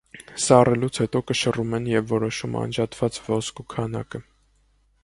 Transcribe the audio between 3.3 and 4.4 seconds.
ոսկու քանակը։